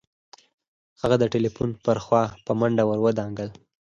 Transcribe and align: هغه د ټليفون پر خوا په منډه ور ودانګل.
هغه 1.01 1.15
د 1.19 1.23
ټليفون 1.33 1.69
پر 1.85 1.97
خوا 2.05 2.23
په 2.45 2.51
منډه 2.59 2.83
ور 2.85 2.99
ودانګل. 3.05 3.49